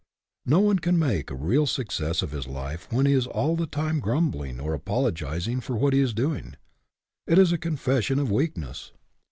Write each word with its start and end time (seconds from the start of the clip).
No 0.47 0.61
one 0.61 0.79
can 0.79 0.97
make 0.97 1.29
a 1.29 1.35
real 1.35 1.67
success 1.67 2.23
of 2.23 2.31
his 2.31 2.47
life 2.47 2.91
when 2.91 3.05
he 3.05 3.13
is 3.13 3.27
all 3.27 3.55
the 3.55 3.67
time 3.67 3.99
grumbling 3.99 4.59
or 4.59 4.73
apologizing 4.73 5.61
for 5.61 5.75
what 5.77 5.93
he 5.93 5.99
is 5.99 6.15
doing. 6.15 6.55
It 7.27 7.37
is 7.37 7.51
a 7.51 7.57
confession 7.59 8.17
of 8.17 8.31
weakness. 8.31 8.93